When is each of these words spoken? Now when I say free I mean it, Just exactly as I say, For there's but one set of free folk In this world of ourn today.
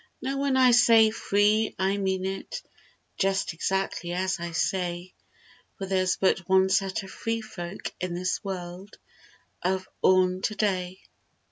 Now 0.19 0.39
when 0.39 0.57
I 0.57 0.71
say 0.71 1.11
free 1.11 1.75
I 1.77 1.97
mean 1.97 2.25
it, 2.25 2.63
Just 3.19 3.53
exactly 3.53 4.13
as 4.13 4.39
I 4.39 4.49
say, 4.49 5.13
For 5.77 5.85
there's 5.85 6.15
but 6.17 6.49
one 6.49 6.69
set 6.69 7.03
of 7.03 7.11
free 7.11 7.41
folk 7.41 7.93
In 7.99 8.15
this 8.15 8.43
world 8.43 8.97
of 9.61 9.87
ourn 10.03 10.41
today. 10.41 11.01